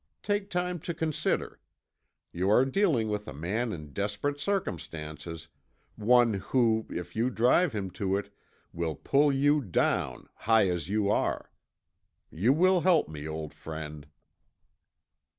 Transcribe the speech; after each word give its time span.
Take 0.23 0.49
time 0.49 0.79
to 0.79 0.95
consider. 0.95 1.59
You 2.31 2.49
are 2.49 2.65
dealing 2.65 3.07
with 3.07 3.27
a 3.27 3.33
man 3.33 3.71
in 3.71 3.93
desperate 3.93 4.39
circumstances, 4.39 5.47
one 5.95 6.33
who, 6.33 6.87
if 6.89 7.15
you 7.15 7.29
drive 7.29 7.73
him 7.73 7.91
to 7.91 8.17
it, 8.17 8.33
will 8.73 8.95
pull 8.95 9.31
you 9.31 9.61
down, 9.61 10.27
high 10.33 10.67
as 10.69 10.89
you 10.89 11.11
are. 11.11 11.51
You 12.31 12.51
will 12.51 12.81
help 12.81 13.09
me, 13.09 13.27
old 13.27 13.53
friend." 13.53 14.07